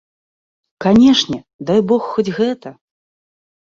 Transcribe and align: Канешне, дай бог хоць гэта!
Канешне, 0.85 1.39
дай 1.71 1.79
бог 1.95 2.11
хоць 2.17 2.29
гэта! 2.43 2.69